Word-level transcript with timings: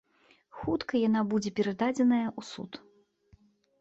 Хутка 0.61 1.01
яна 1.07 1.21
будзе 1.35 1.51
перададзеная 1.59 2.25
ў 2.39 2.51
суд. 2.51 2.71